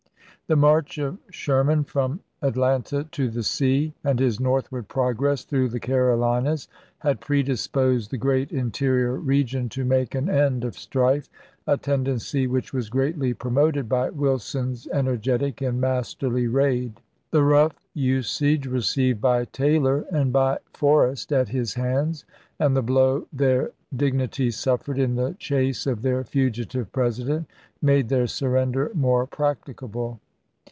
[0.47, 5.79] The march of Sherman from Atlanta to the sea and his northward progress through the
[5.79, 6.67] Carolinas
[6.99, 11.29] had predisposed the great interior region to make an end of strife,
[11.65, 16.99] a tendency which was greatly pro moted by Wilson's energetic and masterly raid.
[17.29, 22.25] The rough usage received by Taylor and by For rest at his hands,
[22.59, 27.47] and the blow their dignity suffered in the chase of their fugitive President,
[27.81, 30.19] made their surrender more practicable.